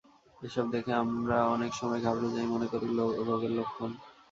এসব 0.41 0.65
দেখে 0.73 0.91
আমরা 1.03 1.37
অনেক 1.55 1.71
সময় 1.73 2.01
ঘাবড়ে 2.05 2.29
যাই, 2.35 2.47
মনে 2.53 2.67
করি 2.71 2.85
রোগের 3.27 3.51
লক্ষণ। 3.57 3.91